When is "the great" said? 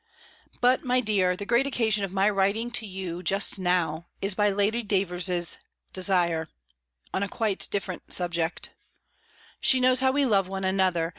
1.37-1.67